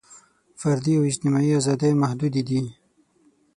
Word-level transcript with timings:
فردي 0.61 0.93
او 0.99 1.03
اجتماعي 1.11 1.49
ازادۍ 1.59 1.91
محدودې 2.03 2.41
دي. 2.49 2.61